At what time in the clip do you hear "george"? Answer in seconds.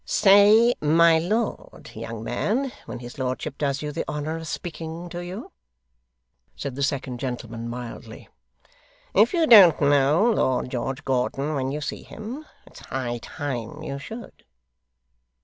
10.71-11.05